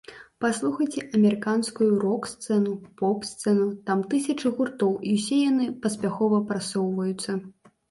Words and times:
Паслухайце 0.43 1.01
амерыканскую 1.19 1.89
рок-сцэну, 2.03 2.73
поп-сцэну, 3.03 3.67
там 3.91 4.03
тысячы 4.15 4.47
гуртоў, 4.57 4.97
і 5.11 5.15
ўсе 5.21 5.39
яны 5.51 5.71
паспяхова 5.87 6.43
прасоўваюцца. 6.51 7.41